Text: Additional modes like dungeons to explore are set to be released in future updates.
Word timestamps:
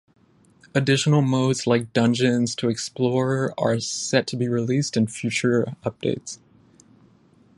Additional 0.73 1.21
modes 1.21 1.67
like 1.67 1.93
dungeons 1.93 2.55
to 2.55 2.69
explore 2.69 3.53
are 3.55 3.79
set 3.79 4.25
to 4.25 4.35
be 4.35 4.47
released 4.47 4.97
in 4.97 5.05
future 5.05 5.75
updates. 5.85 6.39